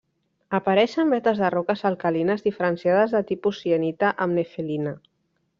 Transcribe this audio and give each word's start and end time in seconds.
Apareix 0.59 0.95
en 1.03 1.11
vetes 1.15 1.41
de 1.41 1.51
roques 1.55 1.85
alcalines 1.91 2.43
diferenciades 2.47 3.13
de 3.19 3.21
tipus 3.33 3.63
sienita 3.67 4.15
amb 4.27 4.39
nefelina. 4.41 4.97